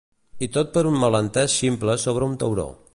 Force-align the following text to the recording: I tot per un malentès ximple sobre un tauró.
I 0.45 0.47
tot 0.55 0.71
per 0.77 0.83
un 0.93 0.97
malentès 1.05 1.59
ximple 1.59 1.99
sobre 2.09 2.31
un 2.31 2.39
tauró. 2.45 2.71